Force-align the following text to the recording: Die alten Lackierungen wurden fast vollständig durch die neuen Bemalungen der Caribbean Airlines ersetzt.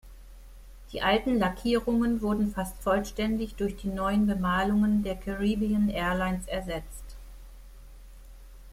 Die 0.93 1.03
alten 1.03 1.37
Lackierungen 1.37 2.23
wurden 2.23 2.49
fast 2.51 2.75
vollständig 2.81 3.53
durch 3.53 3.75
die 3.77 3.87
neuen 3.89 4.25
Bemalungen 4.25 5.03
der 5.03 5.15
Caribbean 5.15 5.89
Airlines 5.89 6.47
ersetzt. 6.47 7.15